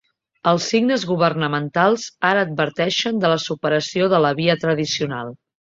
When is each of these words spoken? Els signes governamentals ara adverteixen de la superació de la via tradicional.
Els 0.51 0.69
signes 0.71 1.03
governamentals 1.09 2.07
ara 2.31 2.47
adverteixen 2.49 3.23
de 3.27 3.35
la 3.35 3.39
superació 3.47 4.13
de 4.17 4.25
la 4.29 4.37
via 4.43 4.59
tradicional. 4.67 5.37